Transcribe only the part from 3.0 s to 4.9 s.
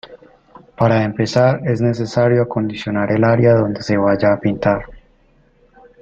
el área donde se vaya a pintar.